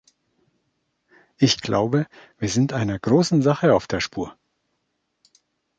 Ich 1.37 1.61
glaube, 1.61 2.07
wir 2.39 2.49
sind 2.49 2.73
einer 2.73 2.97
großen 2.97 3.43
Sache 3.43 3.75
auf 3.75 3.85
der 3.85 3.99
Spur! 3.99 4.35